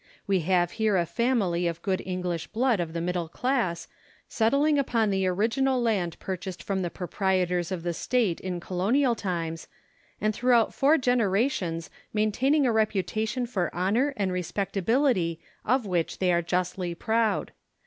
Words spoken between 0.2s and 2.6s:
We have here a family of good Eng lish